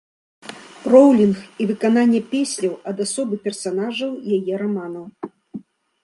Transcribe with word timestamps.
Роўлінг 0.93 1.41
і 1.63 1.67
выкананне 1.71 2.21
песняў 2.31 2.73
ад 2.91 2.97
асобы 3.05 3.35
персанажаў 3.45 4.11
яе 4.39 4.53
раманаў. 4.63 5.05